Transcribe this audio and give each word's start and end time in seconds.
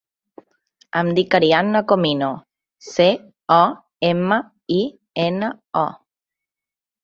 Em 1.01 1.11
dic 1.19 1.37
Arianna 1.39 1.81
Comino: 1.91 2.31
ce, 2.89 3.07
o, 3.59 3.61
ema, 4.13 4.41
i, 4.81 4.81
ena, 5.29 5.55
o. 5.87 5.89